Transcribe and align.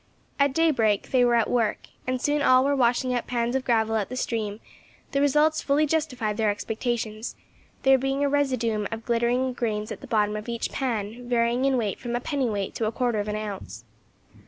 At 0.39 0.53
daybreak 0.55 1.11
they 1.11 1.23
were 1.23 1.35
at 1.35 1.47
work, 1.47 1.81
and 2.07 2.19
soon 2.19 2.41
all 2.41 2.65
were 2.65 2.75
washing 2.75 3.13
out 3.13 3.27
pans 3.27 3.55
of 3.55 3.63
gravel 3.63 3.97
at 3.97 4.09
the 4.09 4.15
stream; 4.15 4.59
the 5.11 5.21
results 5.21 5.61
fully 5.61 5.85
justified 5.85 6.37
their 6.37 6.49
expectations, 6.49 7.35
there 7.83 7.99
being 7.99 8.23
a 8.23 8.27
residuum 8.27 8.87
of 8.91 9.05
glittering 9.05 9.53
grains 9.53 9.91
at 9.91 10.01
the 10.01 10.07
bottom 10.07 10.35
of 10.35 10.49
each 10.49 10.71
pan 10.71 11.29
varying 11.29 11.65
in 11.65 11.77
weight 11.77 11.99
from 11.99 12.15
a 12.15 12.19
pennyweight 12.19 12.73
to 12.73 12.85
a 12.87 12.91
quarter 12.91 13.19
of 13.19 13.27
an 13.27 13.35
ounce. 13.35 13.83